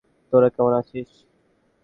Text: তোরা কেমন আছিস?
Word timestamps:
তোরা 0.33 0.49
কেমন 0.55 0.73
আছিস? 0.81 1.09